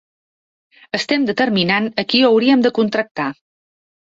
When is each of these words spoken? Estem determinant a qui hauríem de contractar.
Estem 0.99 1.27
determinant 1.27 1.91
a 2.05 2.09
qui 2.15 2.25
hauríem 2.31 2.65
de 2.67 2.75
contractar. 2.81 3.29